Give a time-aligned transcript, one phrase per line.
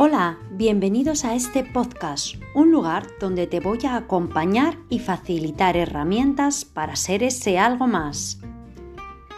[0.00, 6.64] Hola, bienvenidos a este podcast, un lugar donde te voy a acompañar y facilitar herramientas
[6.64, 8.40] para ser ese algo más.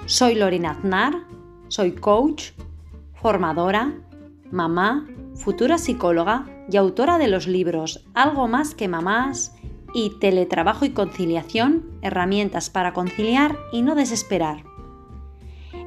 [0.05, 1.25] Soy Lorena Aznar,
[1.69, 2.51] soy coach,
[3.15, 3.95] formadora,
[4.51, 9.57] mamá, futura psicóloga y autora de los libros Algo más que mamás
[9.95, 14.65] y Teletrabajo y conciliación, herramientas para conciliar y no desesperar.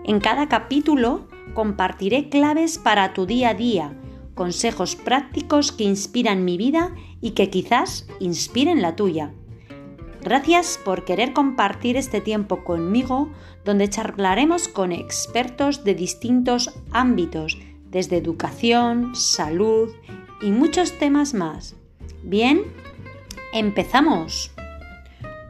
[0.04, 4.00] En cada capítulo compartiré claves para tu día a día,
[4.34, 9.34] consejos prácticos que inspiran mi vida y que quizás inspiren la tuya.
[10.24, 13.30] Gracias por querer compartir este tiempo conmigo
[13.66, 17.58] donde charlaremos con expertos de distintos ámbitos,
[17.90, 19.90] desde educación, salud
[20.42, 21.76] y muchos temas más.
[22.24, 22.64] Bien,
[23.54, 24.53] empezamos.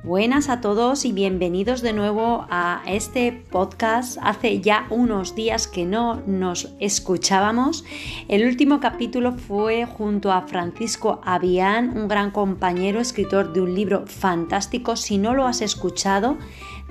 [0.04, 4.18] Buenas a todos y bienvenidos de nuevo a este podcast.
[4.22, 7.86] Hace ya unos días que no nos escuchábamos.
[8.28, 14.06] El último capítulo fue junto a Francisco Avián, un gran compañero, escritor de un libro
[14.06, 14.98] fantástico.
[14.98, 16.38] Si no lo has escuchado,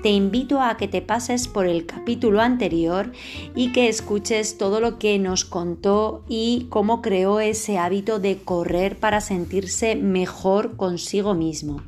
[0.01, 3.11] te invito a que te pases por el capítulo anterior
[3.53, 8.97] y que escuches todo lo que nos contó y cómo creó ese hábito de correr
[8.97, 11.83] para sentirse mejor consigo mismo.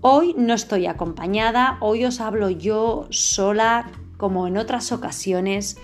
[0.00, 5.78] Hoy no estoy acompañada, hoy os hablo yo sola como en otras ocasiones.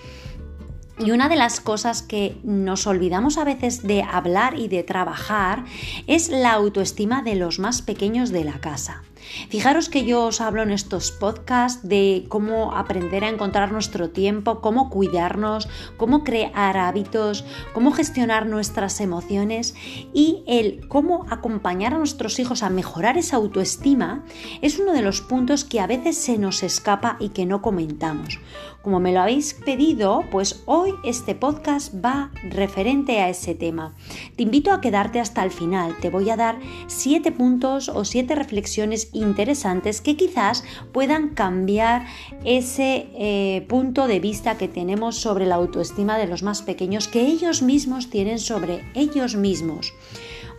[0.99, 5.65] Y una de las cosas que nos olvidamos a veces de hablar y de trabajar
[6.07, 9.03] es la autoestima de los más pequeños de la casa.
[9.49, 14.61] Fijaros que yo os hablo en estos podcasts de cómo aprender a encontrar nuestro tiempo,
[14.61, 19.75] cómo cuidarnos, cómo crear hábitos, cómo gestionar nuestras emociones
[20.13, 24.23] y el cómo acompañar a nuestros hijos a mejorar esa autoestima
[24.61, 28.39] es uno de los puntos que a veces se nos escapa y que no comentamos.
[28.81, 33.95] Como me lo habéis pedido, pues hoy este podcast va referente a ese tema.
[34.35, 35.95] Te invito a quedarte hasta el final.
[36.01, 42.05] Te voy a dar siete puntos o siete reflexiones interesantes que quizás puedan cambiar
[42.43, 47.21] ese eh, punto de vista que tenemos sobre la autoestima de los más pequeños que
[47.21, 49.93] ellos mismos tienen sobre ellos mismos.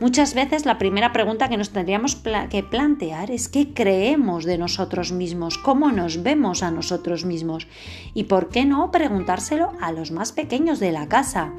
[0.00, 2.16] Muchas veces la primera pregunta que nos tendríamos
[2.50, 7.68] que plantear es qué creemos de nosotros mismos, cómo nos vemos a nosotros mismos
[8.12, 11.52] y por qué no preguntárselo a los más pequeños de la casa.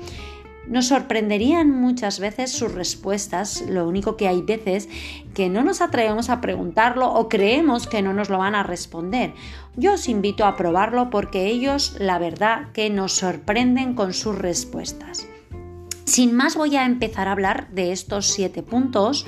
[0.67, 4.89] Nos sorprenderían muchas veces sus respuestas, lo único que hay veces
[5.33, 9.33] que no nos atrevemos a preguntarlo o creemos que no nos lo van a responder.
[9.75, 15.27] Yo os invito a probarlo porque ellos, la verdad, que nos sorprenden con sus respuestas.
[16.05, 19.25] Sin más voy a empezar a hablar de estos siete puntos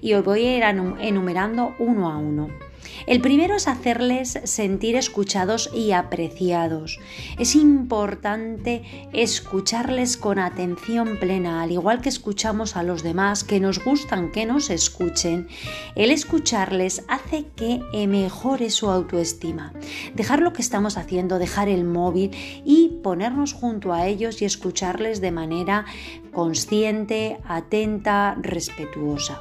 [0.00, 0.62] y os voy a ir
[1.00, 2.48] enumerando uno a uno.
[3.06, 6.98] El primero es hacerles sentir escuchados y apreciados.
[7.38, 13.82] Es importante escucharles con atención plena, al igual que escuchamos a los demás que nos
[13.82, 15.48] gustan que nos escuchen.
[15.94, 19.72] El escucharles hace que mejore su autoestima.
[20.14, 22.30] Dejar lo que estamos haciendo, dejar el móvil
[22.64, 25.86] y ponernos junto a ellos y escucharles de manera
[26.32, 29.40] consciente, atenta, respetuosa.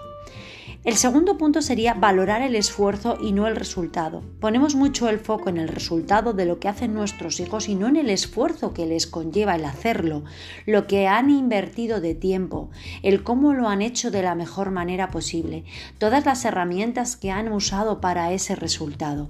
[0.88, 4.24] El segundo punto sería valorar el esfuerzo y no el resultado.
[4.40, 7.90] Ponemos mucho el foco en el resultado de lo que hacen nuestros hijos y no
[7.90, 10.24] en el esfuerzo que les conlleva el hacerlo,
[10.66, 12.70] lo que han invertido de tiempo,
[13.04, 15.66] el cómo lo han hecho de la mejor manera posible,
[15.98, 19.28] todas las herramientas que han usado para ese resultado.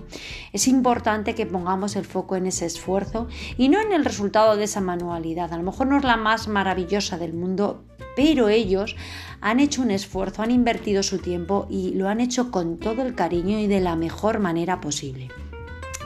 [0.54, 4.66] Es importante que pongamos el foco en ese esfuerzo y no en el resultado de
[4.66, 5.52] esa manualidad.
[5.52, 7.84] A lo mejor no es la más maravillosa del mundo,
[8.18, 8.96] pero ellos
[9.42, 13.14] han hecho un esfuerzo, han invertido su tiempo y lo han hecho con todo el
[13.14, 15.30] cariño y de la mejor manera posible.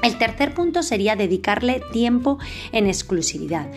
[0.01, 2.39] El tercer punto sería dedicarle tiempo
[2.71, 3.69] en exclusividad.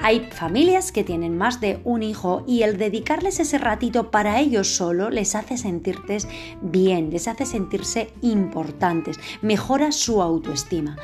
[0.00, 4.68] Hay familias que tienen más de un hijo y el dedicarles ese ratito para ellos
[4.68, 6.26] solo les hace sentirse
[6.62, 10.96] bien, les hace sentirse importantes, mejora su autoestima.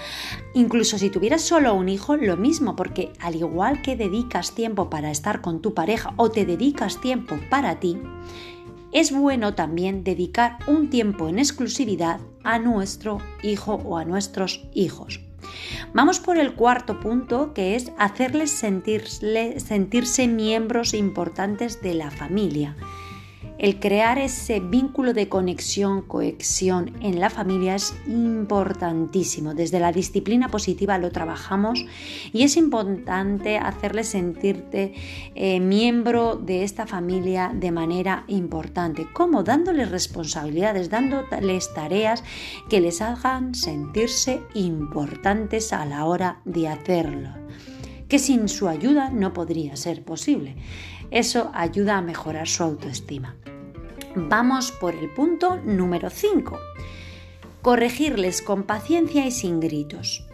[0.55, 5.11] Incluso si tuvieras solo un hijo, lo mismo, porque al igual que dedicas tiempo para
[5.11, 7.99] estar con tu pareja o te dedicas tiempo para ti,
[8.93, 15.21] es bueno también dedicar un tiempo en exclusividad a nuestro hijo o a nuestros hijos.
[15.93, 22.77] Vamos por el cuarto punto, que es hacerles sentirse miembros importantes de la familia.
[23.57, 29.55] El crear ese vínculo de conexión, cohesión en la familia es importantísimo.
[29.55, 31.87] Desde la disciplina positiva lo trabajamos
[32.33, 34.95] y es importante hacerle sentirte
[35.37, 39.07] eh, miembro de esta familia de manera importante.
[39.13, 39.45] ¿Cómo?
[39.45, 42.25] Dándoles responsabilidades, dándoles tareas
[42.69, 47.31] que les hagan sentirse importantes a la hora de hacerlo
[48.09, 50.57] que sin su ayuda no podría ser posible.
[51.15, 53.37] Eso ayuda a mejorar su autoestima.
[54.17, 56.59] Vamos por el punto número 5.
[57.63, 60.27] Corregirles con paciencia y sin gritos.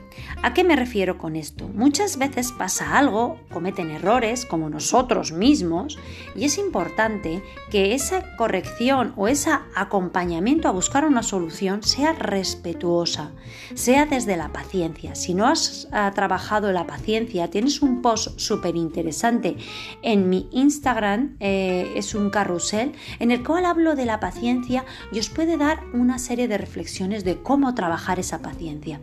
[0.42, 1.68] ¿A qué me refiero con esto?
[1.68, 5.98] Muchas veces pasa algo, cometen errores como nosotros mismos
[6.34, 13.32] y es importante que esa corrección o ese acompañamiento a buscar una solución sea respetuosa,
[13.74, 15.14] sea desde la paciencia.
[15.14, 19.56] Si no has ah, trabajado la paciencia, tienes un post súper interesante
[20.02, 25.18] en mi Instagram, eh, es un carrusel, en el cual hablo de la paciencia y
[25.18, 29.00] os puede dar una serie de reflexiones de cómo trabajar esa paciencia.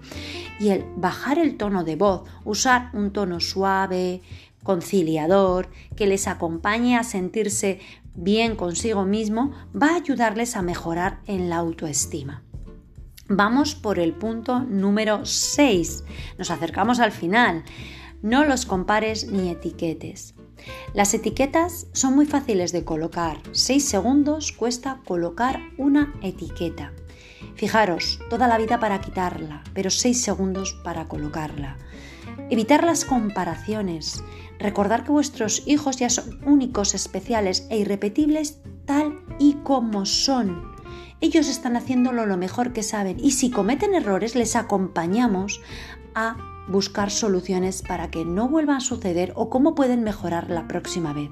[0.59, 4.21] Y el bajar el tono de voz, usar un tono suave,
[4.63, 7.79] conciliador, que les acompañe a sentirse
[8.15, 12.43] bien consigo mismo, va a ayudarles a mejorar en la autoestima.
[13.29, 16.03] Vamos por el punto número 6.
[16.37, 17.63] Nos acercamos al final.
[18.23, 20.33] No los compares ni etiquetes.
[20.95, 23.37] Las etiquetas son muy fáciles de colocar.
[23.51, 26.91] 6 segundos cuesta colocar una etiqueta.
[27.57, 31.75] Fijaros, toda la vida para quitarla, pero 6 segundos para colocarla.
[32.51, 34.23] Evitar las comparaciones.
[34.59, 40.71] Recordar que vuestros hijos ya son únicos, especiales e irrepetibles tal y como son.
[41.19, 45.59] Ellos están haciéndolo lo mejor que saben y si cometen errores les acompañamos
[46.13, 46.37] a
[46.67, 51.31] buscar soluciones para que no vuelvan a suceder o cómo pueden mejorar la próxima vez.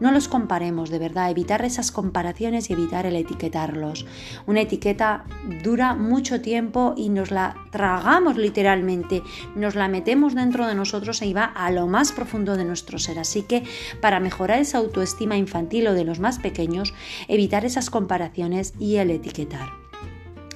[0.00, 4.06] No los comparemos, de verdad, evitar esas comparaciones y evitar el etiquetarlos.
[4.46, 5.24] Una etiqueta
[5.64, 9.22] dura mucho tiempo y nos la tragamos literalmente,
[9.54, 13.18] nos la metemos dentro de nosotros y va a lo más profundo de nuestro ser.
[13.18, 13.64] Así que
[14.00, 16.94] para mejorar esa autoestima infantil o de los más pequeños,
[17.26, 19.87] evitar esas comparaciones y el etiquetar.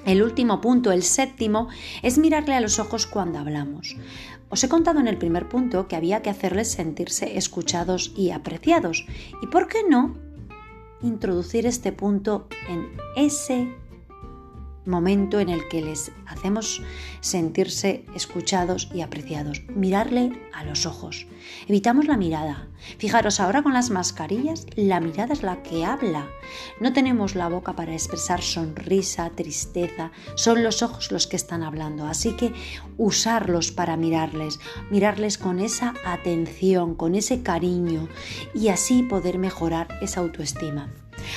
[0.04, 1.68] El último punto, el séptimo,
[2.02, 3.96] es mirarle a los ojos cuando hablamos.
[4.48, 9.06] Os he contado en el primer punto que había que hacerles sentirse escuchados y apreciados.
[9.42, 10.16] ¿Y por qué no
[11.02, 13.74] introducir este punto en ese
[14.84, 16.82] momento en el que les hacemos
[17.20, 19.62] sentirse escuchados y apreciados.
[19.68, 21.26] Mirarle a los ojos.
[21.68, 22.68] Evitamos la mirada.
[22.98, 26.28] Fijaros, ahora con las mascarillas, la mirada es la que habla.
[26.80, 32.06] No tenemos la boca para expresar sonrisa, tristeza, son los ojos los que están hablando.
[32.06, 32.52] Así que
[32.98, 34.58] usarlos para mirarles,
[34.90, 38.08] mirarles con esa atención, con ese cariño
[38.54, 40.92] y así poder mejorar esa autoestima.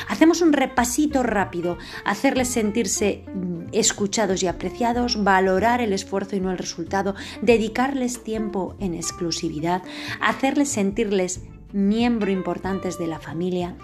[0.08, 6.52] Hacemos un repasito rápido, hacerles sentirse mm, escuchados y apreciados, valorar el esfuerzo y no
[6.52, 9.82] el resultado, dedicarles tiempo en exclusividad,
[10.22, 13.76] hacerles sentirles miembro importantes de la familia,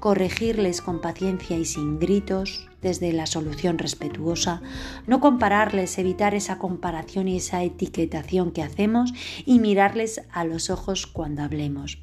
[0.00, 4.60] corregirles con paciencia y sin gritos desde la solución respetuosa,
[5.06, 9.12] no compararles, evitar esa comparación y esa etiquetación que hacemos
[9.46, 11.98] y mirarles a los ojos cuando hablemos.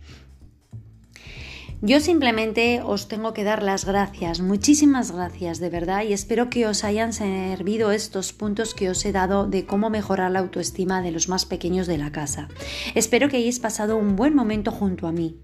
[1.83, 6.68] Yo simplemente os tengo que dar las gracias, muchísimas gracias de verdad y espero que
[6.68, 11.10] os hayan servido estos puntos que os he dado de cómo mejorar la autoestima de
[11.10, 12.50] los más pequeños de la casa.
[12.94, 15.39] Espero que hayáis pasado un buen momento junto a mí.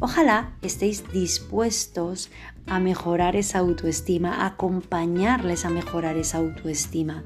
[0.00, 2.30] Ojalá estéis dispuestos
[2.66, 7.22] a mejorar esa autoestima, a acompañarles a mejorar esa autoestima.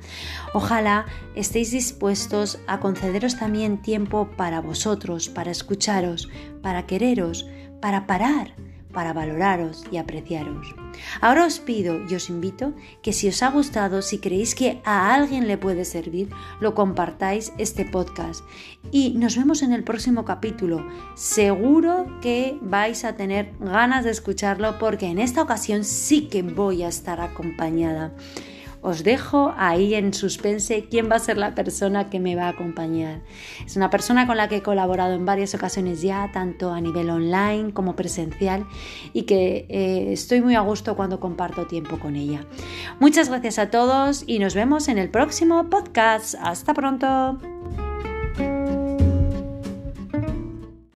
[0.53, 6.29] Ojalá estéis dispuestos a concederos también tiempo para vosotros, para escucharos,
[6.63, 7.47] para quereros,
[7.83, 8.55] para parar,
[8.93, 10.75] para valoraros y apreciaros.
[11.21, 12.73] Ahora os pido y os invito
[13.03, 17.53] que si os ha gustado, si creéis que a alguien le puede servir, lo compartáis
[17.59, 18.45] este podcast.
[18.91, 20.87] Y nos vemos en el próximo capítulo.
[21.17, 26.83] Seguro que vais a tener ganas de escucharlo porque en esta ocasión sí que voy
[26.83, 28.13] a estar acompañada.
[28.83, 32.49] Os dejo ahí en suspense quién va a ser la persona que me va a
[32.49, 33.21] acompañar.
[33.65, 37.09] Es una persona con la que he colaborado en varias ocasiones ya, tanto a nivel
[37.09, 38.67] online como presencial,
[39.13, 42.45] y que eh, estoy muy a gusto cuando comparto tiempo con ella.
[42.99, 46.35] Muchas gracias a todos y nos vemos en el próximo podcast.
[46.41, 47.39] Hasta pronto.